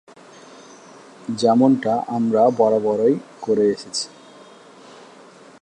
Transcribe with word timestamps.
যেমনটা 1.37 1.93
আমরা 2.07 2.43
বরাবরই 2.57 3.15
করে 3.41 3.65
এসেছি। 3.65 4.05